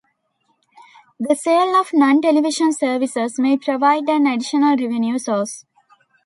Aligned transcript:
The 1.19 1.35
sale 1.35 1.75
of 1.79 1.91
non-television 1.93 2.73
services 2.73 3.37
may 3.37 3.55
provide 3.57 4.09
an 4.09 4.25
additional 4.25 4.75
revenue 4.75 5.19
source. 5.19 5.63